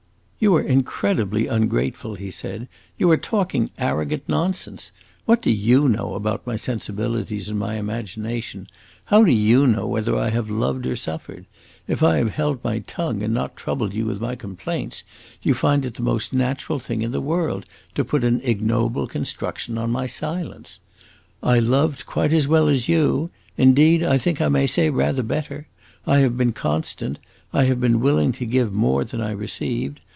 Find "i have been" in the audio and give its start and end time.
26.07-26.51, 27.53-27.99